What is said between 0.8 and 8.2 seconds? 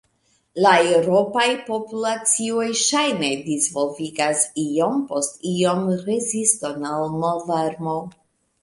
eŭropaj populacioj ŝajne disvolvigas iom post iom reziston al malvarmo.